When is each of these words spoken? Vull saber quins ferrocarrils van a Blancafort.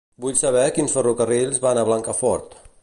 Vull 0.23 0.37
saber 0.39 0.63
quins 0.77 0.95
ferrocarrils 0.99 1.63
van 1.67 1.81
a 1.83 1.87
Blancafort. 1.91 2.63